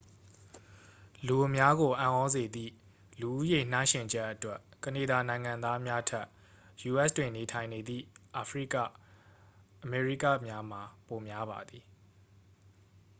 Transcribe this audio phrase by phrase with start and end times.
[1.27, 2.73] လူအများကို အံ့သြစေသည့်
[3.19, 6.27] လူဦးရေ နှိုင်းယှဉ်ချက်အတွက် ကနေဒါနိုင်ငံသားများထက်
[6.83, 8.03] ယူအက်စ်တွင် နေထိုင်နေသည့်
[8.35, 8.75] အာဖရိက
[9.83, 11.83] အမေရိကများမှာ ပိုများပါသည်